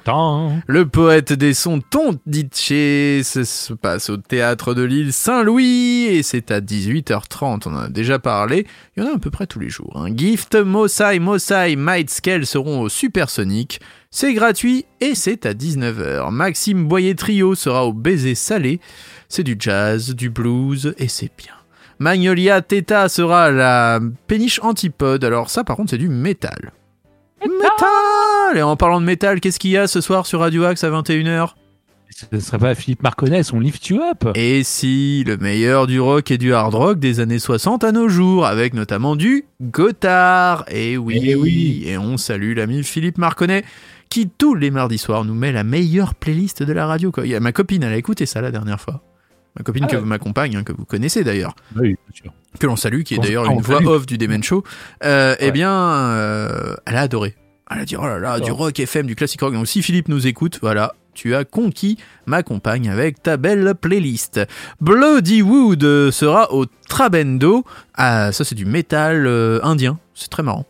Ah. 0.08 0.50
Le 0.68 0.86
poète 0.86 1.34
des 1.34 1.54
sons 1.54 1.82
Tondiché 1.90 3.22
se 3.24 3.44
se 3.44 3.74
passe 3.74 4.10
au 4.10 4.18
théâtre 4.18 4.74
de 4.74 4.84
l'île 4.84 5.14
Saint-Louis 5.14 6.06
et 6.10 6.24
c'est 6.24 6.52
à 6.52 6.60
18h30. 6.62 7.64
On 7.68 7.74
en 7.74 7.78
a 7.78 7.90
déjà 7.90 8.20
parlé. 8.20 8.68
Il 8.96 9.04
y 9.04 9.06
en 9.08 9.10
a 9.12 9.16
à 9.16 9.20
peu 9.20 9.32
près 9.32 9.48
tous 9.48 9.60
les 9.60 9.70
jours. 9.70 9.94
hein. 9.96 10.10
Gift, 10.16 10.56
Mosai, 10.56 11.20
Mosai, 11.20 11.76
Might 11.76 12.10
Scale 12.10 12.46
seront 12.46 12.82
au 12.82 12.90
Supersonic. 12.90 13.80
C'est 14.12 14.34
gratuit 14.34 14.86
et 15.02 15.16
c'est 15.16 15.46
à 15.46 15.54
19h. 15.54 16.32
Maxime 16.32 16.88
Boyer 16.88 17.16
Trio 17.16 17.56
sera 17.56 17.86
au 17.86 17.94
Baiser 17.94 18.36
Salé. 18.36 18.80
C'est 19.30 19.44
du 19.44 19.56
jazz, 19.60 20.16
du 20.16 20.30
blues 20.30 20.94
et 20.98 21.08
c'est 21.08 21.32
bien. 21.38 21.54
Magnolia 22.00 22.62
Theta 22.62 23.10
sera 23.10 23.52
la 23.52 24.00
péniche 24.28 24.60
Antipode. 24.64 25.24
Alors 25.24 25.50
ça 25.50 25.64
par 25.64 25.76
contre 25.76 25.90
c'est 25.92 25.98
du 25.98 26.10
métal. 26.10 26.72
Métal 27.42 28.58
Et 28.58 28.62
en 28.62 28.76
parlant 28.76 29.00
de 29.02 29.06
métal, 29.06 29.40
qu'est-ce 29.40 29.60
qu'il 29.60 29.72
y 29.72 29.78
a 29.78 29.88
ce 29.88 30.02
soir 30.02 30.26
sur 30.26 30.40
Radio 30.40 30.64
Axe 30.66 30.84
à 30.84 30.90
21h 30.90 31.50
Ce 32.10 32.26
ne 32.32 32.40
serait 32.40 32.58
pas 32.58 32.74
Philippe 32.76 33.04
Marconnet, 33.04 33.44
son 33.44 33.60
Lift 33.60 33.88
You 33.90 34.00
Up? 34.02 34.32
Et 34.36 34.64
si, 34.64 35.24
le 35.26 35.38
meilleur 35.38 35.86
du 35.88 36.00
rock 36.00 36.32
et 36.32 36.38
du 36.38 36.54
hard 36.54 36.74
rock 36.74 37.00
des 37.00 37.20
années 37.20 37.38
60 37.40 37.84
à 37.84 37.92
nos 37.92 38.10
jours, 38.10 38.46
avec 38.48 38.74
notamment 38.74 39.16
du 39.16 39.46
Gotthard. 39.62 40.66
Et 40.70 40.98
oui, 40.98 41.20
Eh 41.24 41.36
oui. 41.36 41.84
et 41.86 41.98
on 41.98 42.18
salue 42.18 42.56
l'ami 42.56 42.84
Philippe 42.84 43.18
Marconnet, 43.20 43.64
qui 44.10 44.28
tous 44.30 44.56
les 44.56 44.72
mardis 44.72 44.98
soirs 44.98 45.24
nous 45.26 45.36
met 45.36 45.52
la 45.52 45.64
meilleure 45.64 46.16
playlist 46.16 46.64
de 46.64 46.74
la 46.74 46.88
radio. 46.88 47.12
quoi. 47.12 47.26
Il 47.26 47.32
y 47.32 47.36
a 47.36 47.40
ma 47.40 47.52
copine, 47.52 47.84
elle 47.84 47.94
a 47.94 47.98
écouté 47.98 48.26
ça 48.26 48.42
la 48.42 48.50
dernière 48.52 48.82
fois. 48.82 49.04
Ma 49.58 49.64
copine 49.64 49.84
Ah 49.86 49.88
que 49.88 49.96
ouais. 49.96 50.02
vous 50.02 50.08
m'accompagne, 50.08 50.56
hein, 50.56 50.64
que 50.64 50.72
vous 50.74 50.86
connaissez 50.86 51.24
d'ailleurs, 51.24 51.56
Oui, 51.76 51.90
bien 51.90 51.98
sûr. 52.14 52.34
que 52.60 52.68
l'on 52.68 52.76
salue, 52.76 53.02
qui 53.02 53.16
est 53.16 53.20
d'ailleurs 53.20 53.46
une 53.46 53.62
voix 53.62 53.82
off 53.86 54.06
du 54.06 54.18
Demen 54.18 54.44
Show. 54.44 54.64
Euh, 55.04 55.36
Eh 55.40 55.52
bien, 55.52 55.72
euh, 55.72 56.76
elle 56.86 56.96
a 56.96 57.02
adoré. 57.02 57.36
Elle 57.70 57.80
a 57.82 57.86
dit 57.86 57.96
oh 57.98 58.06
là 58.06 58.18
là, 58.20 58.40
du 58.40 58.52
rock 58.52 58.80
FM, 58.80 59.08
du 59.08 59.16
classique 59.16 59.42
rock. 59.42 59.54
Donc 59.54 59.68
si 59.68 59.82
Philippe 59.82 60.08
nous 60.08 60.26
écoute, 60.26 60.60
voilà, 60.62 60.94
tu 61.14 61.36
as 61.36 61.44
conquis 61.44 61.98
ma 62.26 62.42
compagne 62.44 62.88
avec 62.90 63.22
ta 63.22 63.36
belle 63.36 63.74
playlist. 63.76 64.40
Bloody 64.80 65.42
Wood 65.42 66.12
sera 66.12 66.54
au 66.54 66.66
Trabendo. 66.88 67.66
Ah, 67.96 68.32
ça 68.32 68.46
c'est 68.46 68.56
du 68.56 68.66
métal 68.66 69.28
euh, 69.28 69.60
indien. 69.64 70.00
C'est 70.14 70.30
très 70.30 70.44
marrant. 70.44 70.66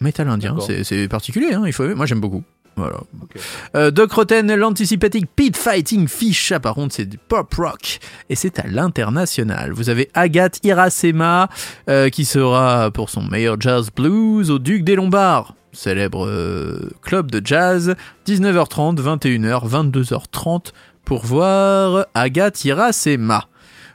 Métal 0.00 0.28
indien, 0.28 0.56
c'est 0.66 0.82
c'est 0.82 1.06
particulier. 1.08 1.52
Hein, 1.54 1.62
il 1.66 1.72
faut. 1.72 1.94
Moi 1.94 2.06
j'aime 2.06 2.20
beaucoup. 2.20 2.42
Voilà. 2.80 2.96
Ok. 3.22 3.40
Euh, 3.76 3.90
Doc 3.90 4.12
Rotten, 4.12 4.54
l'Anticipating 4.54 5.26
Pit 5.36 5.56
Fighting 5.56 6.08
Fish. 6.08 6.52
Par 6.62 6.74
contre, 6.74 6.94
c'est 6.94 7.04
du 7.04 7.18
pop 7.18 7.52
rock. 7.54 7.98
Et 8.30 8.34
c'est 8.34 8.58
à 8.58 8.66
l'international. 8.66 9.72
Vous 9.72 9.90
avez 9.90 10.08
Agathe 10.14 10.64
Irasema, 10.64 11.48
euh, 11.88 12.08
qui 12.08 12.24
sera 12.24 12.90
pour 12.90 13.10
son 13.10 13.22
meilleur 13.22 13.60
jazz 13.60 13.90
blues 13.94 14.50
au 14.50 14.58
Duc 14.58 14.82
des 14.82 14.96
Lombards. 14.96 15.54
Célèbre 15.72 16.26
euh, 16.26 16.90
club 17.02 17.30
de 17.30 17.44
jazz. 17.44 17.94
19h30, 18.26 18.96
21h, 18.96 19.68
22h30 19.68 20.72
pour 21.04 21.24
voir 21.24 22.06
Agathe 22.14 22.64
Irasema. 22.64 23.46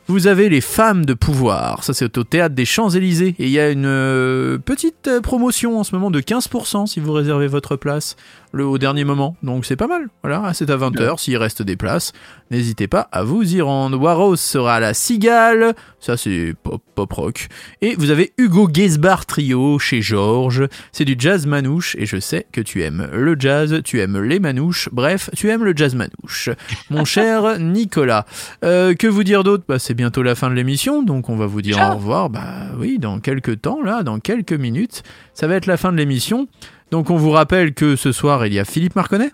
Vous 0.07 0.27
avez 0.27 0.49
les 0.49 0.61
femmes 0.61 1.03
de 1.03 1.15
pouvoir, 1.15 1.83
ça 1.83 1.95
c'est 1.95 2.19
au 2.19 2.23
théâtre 2.23 2.53
des 2.53 2.65
Champs-Élysées 2.65 3.33
et 3.39 3.45
il 3.45 3.49
y 3.49 3.59
a 3.59 3.71
une 3.71 3.87
euh, 3.87 4.59
petite 4.59 5.09
promotion 5.23 5.79
en 5.79 5.83
ce 5.83 5.95
moment 5.95 6.11
de 6.11 6.21
15% 6.21 6.85
si 6.85 6.99
vous 6.99 7.11
réservez 7.11 7.47
votre 7.47 7.75
place 7.75 8.15
le, 8.55 8.65
au 8.65 8.77
dernier 8.77 9.03
moment, 9.03 9.35
donc 9.43 9.65
c'est 9.65 9.75
pas 9.75 9.87
mal. 9.87 10.07
Voilà, 10.23 10.53
c'est 10.53 10.69
à 10.69 10.77
20h, 10.77 11.19
s'il 11.19 11.37
reste 11.37 11.61
des 11.61 11.75
places, 11.75 12.13
n'hésitez 12.51 12.87
pas 12.87 13.09
à 13.11 13.23
vous 13.23 13.55
y 13.55 13.61
rendre. 13.61 13.99
Warros 13.99 14.37
sera 14.37 14.75
à 14.75 14.79
la 14.79 14.93
Cigale, 14.93 15.75
ça 15.99 16.15
c'est 16.17 16.55
pop, 16.63 16.81
pop 16.95 17.11
rock. 17.11 17.47
Et 17.81 17.95
vous 17.97 18.11
avez 18.11 18.33
Hugo 18.37 18.69
Gesbar 18.73 19.25
Trio 19.25 19.77
chez 19.77 20.01
Georges, 20.01 20.67
c'est 20.91 21.05
du 21.05 21.15
jazz 21.19 21.45
manouche 21.45 21.95
et 21.99 22.05
je 22.05 22.19
sais 22.19 22.47
que 22.51 22.61
tu 22.61 22.81
aimes 22.81 23.09
le 23.11 23.35
jazz, 23.37 23.81
tu 23.83 23.99
aimes 23.99 24.21
les 24.21 24.39
manouches, 24.39 24.89
bref, 24.91 25.29
tu 25.35 25.49
aimes 25.49 25.63
le 25.63 25.73
jazz 25.75 25.93
manouche. 25.93 26.49
Mon 26.89 27.03
cher 27.05 27.59
Nicolas, 27.59 28.25
euh, 28.63 28.93
que 28.93 29.07
vous 29.07 29.23
dire 29.23 29.43
d'autre? 29.43 29.65
Bah, 29.67 29.79
C'est 29.79 29.93
bientôt 29.93 30.23
la 30.23 30.35
fin 30.35 30.49
de 30.49 30.55
l'émission, 30.55 31.03
donc 31.03 31.29
on 31.29 31.35
va 31.35 31.45
vous 31.45 31.61
dire 31.61 31.77
au 31.91 31.95
revoir. 31.95 32.29
Bah 32.29 32.41
oui, 32.77 32.99
dans 32.99 33.19
quelques 33.19 33.61
temps, 33.61 33.81
là, 33.81 34.03
dans 34.03 34.19
quelques 34.19 34.53
minutes, 34.53 35.03
ça 35.33 35.47
va 35.47 35.55
être 35.55 35.65
la 35.65 35.77
fin 35.77 35.91
de 35.91 35.97
l'émission. 35.97 36.47
Donc 36.91 37.09
on 37.09 37.17
vous 37.17 37.31
rappelle 37.31 37.73
que 37.73 37.95
ce 37.95 38.11
soir, 38.11 38.45
il 38.45 38.53
y 38.53 38.59
a 38.59 38.65
Philippe 38.65 38.95
Marconnet 38.95 39.31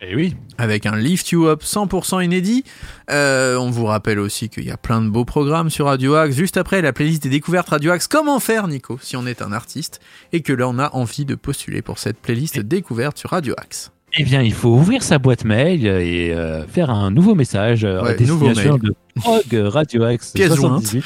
Et 0.00 0.14
oui. 0.16 0.34
avec 0.58 0.86
un 0.86 0.96
Lift 0.96 1.30
You 1.30 1.46
Up 1.46 1.62
100% 1.62 2.24
inédit. 2.24 2.64
Euh, 3.10 3.56
on 3.56 3.70
vous 3.70 3.84
rappelle 3.86 4.18
aussi 4.18 4.48
qu'il 4.48 4.64
y 4.64 4.70
a 4.70 4.76
plein 4.76 5.00
de 5.02 5.08
beaux 5.08 5.24
programmes 5.24 5.70
sur 5.70 5.86
Radio 5.86 6.14
Axe. 6.14 6.34
Juste 6.36 6.56
après, 6.56 6.82
la 6.82 6.92
playlist 6.92 7.22
des 7.22 7.28
découvertes 7.28 7.68
Radio 7.68 7.92
Axe. 7.92 8.08
Comment 8.08 8.40
faire, 8.40 8.66
Nico, 8.68 8.98
si 9.00 9.16
on 9.16 9.26
est 9.26 9.42
un 9.42 9.52
artiste 9.52 10.00
et 10.32 10.40
que 10.40 10.52
là, 10.52 10.68
on 10.68 10.78
a 10.78 10.90
envie 10.94 11.24
de 11.24 11.34
postuler 11.34 11.82
pour 11.82 11.98
cette 11.98 12.18
playlist 12.18 12.58
découverte 12.60 13.18
sur 13.18 13.30
Radio 13.30 13.54
Axe? 13.58 13.92
Eh 14.16 14.22
bien, 14.22 14.42
il 14.42 14.52
faut 14.54 14.68
ouvrir 14.70 15.02
sa 15.02 15.18
boîte 15.18 15.44
mail 15.44 15.86
et 15.86 16.32
euh, 16.32 16.64
faire 16.68 16.88
un 16.90 17.10
nouveau 17.10 17.34
message 17.34 17.84
euh, 17.84 18.00
Ouais, 18.00 18.10
à 18.10 18.14
destination 18.14 18.74
nouveau 18.74 18.78
de 18.78 18.94
Prog 19.16 19.72
Radio 19.72 20.08
X 20.08 20.32
Pièce 20.32 20.54
78. 20.54 21.04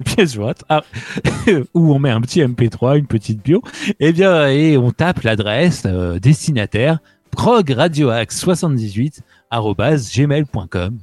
Pièce 0.04 0.34
jointe. 0.34 0.64
Ah, 0.68 0.82
où 1.74 1.92
on 1.94 1.98
met 1.98 2.10
un 2.10 2.20
petit 2.20 2.40
MP3, 2.40 2.98
une 2.98 3.06
petite 3.06 3.42
bio. 3.42 3.62
Eh 4.00 4.12
bien, 4.12 4.48
et 4.48 4.76
on 4.76 4.90
tape 4.90 5.22
l'adresse 5.22 5.82
euh, 5.86 6.18
destinataire 6.18 6.98
progradioax78 7.36 9.20
gmail.com 10.16 10.98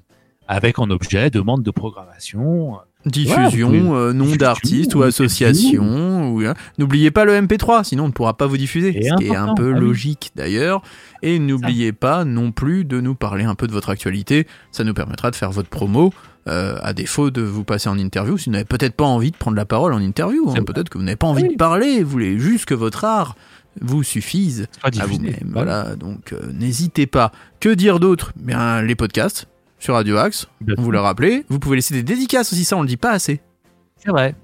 avec 0.47 0.79
en 0.79 0.89
objet 0.89 1.29
demande 1.29 1.63
de 1.63 1.71
programmation. 1.71 2.77
Diffusion, 3.05 3.69
Ouais, 3.69 3.79
vous 3.79 3.85
pouvez- 3.85 3.99
euh, 3.99 4.13
nom 4.13 4.25
diffusion, 4.25 4.37
d'artiste 4.37 4.95
ou 4.95 5.03
association. 5.03 6.33
ou, 6.33 6.41
hein. 6.45 6.55
N'oubliez 6.79 7.11
pas 7.11 7.23
le 7.25 7.33
MP3, 7.33 7.83
sinon 7.83 8.05
on 8.05 8.07
ne 8.07 8.11
pourra 8.11 8.35
pas 8.35 8.47
vous 8.47 8.57
diffuser. 8.57 8.97
Et 8.97 9.09
ce 9.09 9.15
qui 9.15 9.25
est 9.27 9.35
un 9.35 9.53
peu 9.53 9.73
ah 9.75 9.79
logique 9.79 10.31
d'ailleurs. 10.35 10.81
Et 11.21 11.37
n'oubliez 11.37 11.91
pas 11.93 12.25
non 12.25 12.51
plus 12.51 12.83
de 12.83 12.99
nous 13.01 13.13
parler 13.13 13.43
un 13.43 13.53
peu 13.55 13.67
de 13.67 13.71
votre 13.71 13.89
actualité. 13.89 14.47
Ça 14.71 14.83
nous 14.83 14.93
permettra 14.95 15.29
de 15.29 15.35
faire 15.35 15.51
votre 15.51 15.69
promo. 15.69 16.13
Euh, 16.47 16.77
à 16.81 16.93
défaut 16.93 17.31
de 17.31 17.41
vous 17.41 17.63
passer 17.63 17.89
en 17.89 17.97
interview, 17.97 18.37
si 18.37 18.45
vous 18.45 18.51
n'avez 18.51 18.65
peut-être 18.65 18.93
pas 18.95 19.05
envie 19.05 19.31
de 19.31 19.37
prendre 19.37 19.57
la 19.57 19.65
parole 19.65 19.93
en 19.93 19.99
interview, 19.99 20.49
hein. 20.51 20.63
Peut-être 20.63 20.89
que 20.89 20.97
vous 20.97 21.03
n'avez 21.03 21.15
pas 21.15 21.27
envie 21.27 21.43
Oui. 21.43 21.49
de 21.53 21.55
parler, 21.57 22.03
vous 22.03 22.09
voulez 22.11 22.37
juste 22.39 22.65
que 22.65 22.73
votre 22.75 23.03
art 23.03 23.35
vous 23.81 24.03
suffise 24.03 24.67
à 24.83 24.89
vous-même. 25.05 25.51
Voilà, 25.51 25.95
donc 25.95 26.31
euh, 26.33 26.39
n'hésitez 26.53 27.07
pas. 27.07 27.31
Que 27.59 27.69
dire 27.69 27.99
d'autre? 27.99 28.31
Bien, 28.37 28.81
les 28.81 28.95
podcasts 28.95 29.47
sur 29.79 29.95
Radio 29.95 30.17
Axe, 30.17 30.47
on 30.77 30.81
vous 30.81 30.91
l'a 30.91 31.01
rappelé. 31.01 31.43
Vous 31.49 31.59
pouvez 31.59 31.75
laisser 31.77 31.93
des 31.93 32.03
dédicaces 32.03 32.53
aussi, 32.53 32.63
ça 32.63 32.77
on 32.77 32.81
le 32.81 32.87
dit 32.87 32.97
pas 32.97 33.11
assez. 33.11 33.41
C'est 33.97 34.11
vrai. 34.11 34.35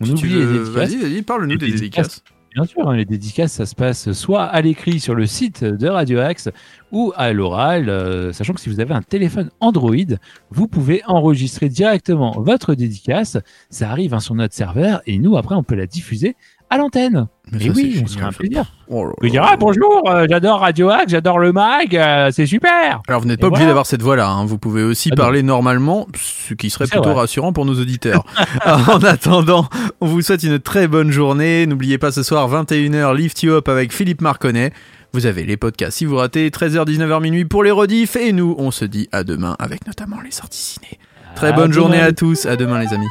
On 0.00 0.04
Si 0.04 0.12
oublie 0.12 0.34
les 0.34 0.46
dédicaces. 0.46 0.68
Vas-y, 0.68 0.96
vas-y, 0.96 1.22
parle-nous 1.22 1.56
des 1.56 1.66
dédicaces. 1.72 1.80
dédicaces. 1.80 2.24
Bien 2.56 2.64
sûr, 2.64 2.88
hein, 2.88 2.96
les 2.96 3.04
dédicaces, 3.04 3.52
ça 3.52 3.66
se 3.66 3.74
passe 3.74 4.12
soit 4.12 4.44
à 4.44 4.62
l'écrit 4.62 4.98
sur 4.98 5.14
le 5.14 5.26
site 5.26 5.62
de 5.62 5.88
Radio 5.88 6.20
Axe 6.20 6.48
ou 6.90 7.12
à 7.14 7.34
l'oral, 7.34 7.90
euh, 7.90 8.32
sachant 8.32 8.54
que 8.54 8.60
si 8.60 8.70
vous 8.70 8.80
avez 8.80 8.94
un 8.94 9.02
téléphone 9.02 9.50
Android, 9.60 10.16
vous 10.48 10.66
pouvez 10.66 11.02
enregistrer 11.04 11.68
directement 11.68 12.30
votre 12.40 12.74
dédicace. 12.74 13.36
Ça 13.68 13.90
arrive 13.90 14.14
hein, 14.14 14.20
sur 14.20 14.34
notre 14.34 14.54
serveur 14.54 15.02
et 15.04 15.18
nous, 15.18 15.36
après, 15.36 15.54
on 15.54 15.62
peut 15.62 15.74
la 15.74 15.86
diffuser 15.86 16.34
à 16.70 16.78
l'antenne. 16.78 17.26
Mais 17.52 17.66
Et 17.66 17.70
oui, 17.70 18.00
on 18.02 18.06
sera 18.08 18.26
un 18.26 18.32
plaisir. 18.32 18.64
Oh 18.88 19.04
Vous 19.06 19.12
pouvez 19.18 19.28
là. 19.28 19.32
dire, 19.32 19.44
ah 19.48 19.56
bonjour, 19.56 20.02
euh, 20.10 20.26
j'adore 20.28 20.58
Radio 20.60 20.90
Axe, 20.90 21.12
j'adore 21.12 21.38
le 21.38 21.52
mag, 21.52 21.94
euh, 21.96 22.30
c'est 22.32 22.46
super. 22.46 23.02
Alors 23.06 23.20
vous 23.20 23.28
n'êtes 23.28 23.38
Et 23.38 23.40
pas 23.40 23.46
obligé 23.46 23.60
voilà. 23.60 23.70
d'avoir 23.70 23.86
cette 23.86 24.02
voix-là, 24.02 24.28
hein. 24.28 24.44
vous 24.46 24.58
pouvez 24.58 24.82
aussi 24.82 25.10
Ah 25.12 25.16
parler 25.16 25.44
normalement, 25.44 26.08
ce 26.16 26.54
qui 26.54 26.70
serait 26.70 26.86
plutôt 26.88 27.04
vrai. 27.04 27.14
rassurant 27.14 27.52
pour 27.52 27.64
nos 27.64 27.80
auditeurs. 27.80 28.24
En 28.66 28.98
attendant, 29.04 29.68
on 30.00 30.06
vous 30.06 30.22
souhaite 30.22 30.42
une 30.42 30.58
très 30.58 30.88
bonne 30.88 31.12
journée. 31.12 31.66
N'oubliez 31.66 31.98
pas 31.98 32.10
ce 32.10 32.22
soir 32.24 32.48
21h 32.50 33.14
Lift 33.16 33.42
You 33.44 33.52
Up 33.54 33.68
avec 33.68 33.92
Philippe 33.92 34.20
Marconnet. 34.20 34.72
Vous 35.12 35.26
avez 35.26 35.44
les 35.44 35.56
podcasts 35.56 35.96
si 35.98 36.04
vous 36.04 36.16
ratez 36.16 36.50
13h 36.50 36.84
19h 36.84 37.22
minuit 37.22 37.44
pour 37.44 37.62
les 37.62 37.70
rediffs 37.70 38.16
et 38.16 38.32
nous 38.32 38.56
on 38.58 38.70
se 38.72 38.84
dit 38.84 39.08
à 39.12 39.22
demain 39.22 39.54
avec 39.60 39.86
notamment 39.86 40.20
les 40.20 40.32
sorties 40.32 40.58
ciné. 40.58 40.98
Très 41.36 41.48
À 41.48 41.52
bonne 41.52 41.72
journée 41.72 42.00
à 42.00 42.12
tous, 42.12 42.44
à 42.46 42.56
demain 42.56 42.80
les 42.80 42.92
amis. 42.92 43.06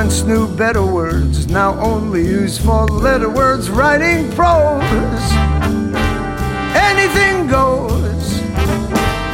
Once 0.00 0.24
knew 0.24 0.46
better 0.56 0.84
words, 0.84 1.46
now 1.46 1.72
only 1.80 2.20
use 2.20 2.58
four 2.58 2.84
letter 2.84 3.30
words 3.30 3.70
writing 3.70 4.30
prose. 4.32 5.28
Anything 6.90 7.46
goes. 7.48 8.26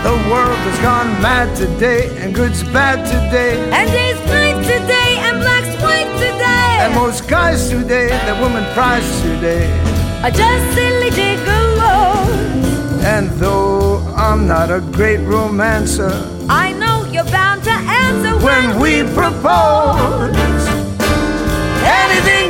The 0.07 0.17
world 0.31 0.61
has 0.69 0.79
gone 0.79 1.11
mad 1.21 1.49
today, 1.57 2.17
and 2.21 2.33
good's 2.33 2.63
bad 2.63 2.99
today. 3.15 3.57
And 3.73 3.91
day's 3.91 4.21
night 4.31 4.61
today, 4.75 5.11
and 5.27 5.41
black's 5.41 5.75
white 5.83 6.13
today. 6.27 6.71
And 6.83 6.95
most 6.95 7.27
guys 7.27 7.69
today, 7.69 8.07
that 8.27 8.41
woman 8.41 8.65
prize 8.73 9.11
today. 9.23 9.67
are 10.23 10.31
just 10.31 10.65
silly 10.77 11.11
gigolos. 11.11 12.53
And 13.03 13.29
though 13.31 13.99
I'm 14.15 14.47
not 14.47 14.71
a 14.71 14.81
great 14.81 15.23
romancer, 15.27 16.13
I 16.49 16.73
know 16.75 16.82
when 18.43 18.81
we 18.81 19.05
propose, 19.15 20.35
anything 21.85 22.42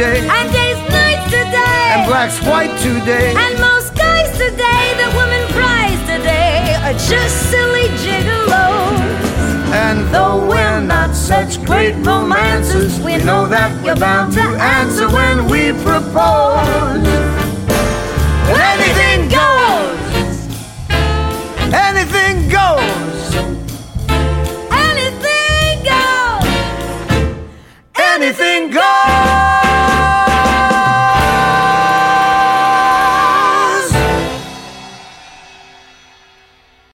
today, 0.00 0.26
And 0.28 0.50
day's 0.50 0.78
night 0.88 1.22
today. 1.28 1.84
and 1.92 2.08
black's 2.08 2.40
white 2.40 2.74
today. 2.80 3.34
And 3.36 3.60
most 3.60 3.94
guys 3.94 4.32
today, 4.32 4.84
the 4.96 5.10
woman 5.14 5.46
prize 5.52 6.00
today, 6.08 6.74
are 6.84 6.94
just 6.94 7.50
silly 7.50 7.88
gigolos. 8.00 8.98
And 9.84 10.08
though 10.14 10.48
we're 10.48 10.80
not 10.80 11.14
such 11.14 11.62
great 11.66 11.94
romancers, 11.96 12.98
we 13.04 13.18
know 13.18 13.46
that 13.48 13.70
we're 13.84 13.94
bound 13.94 14.32
to 14.32 14.40
answer 14.40 15.06
when 15.06 15.46
we 15.50 15.72
propose. 15.84 17.39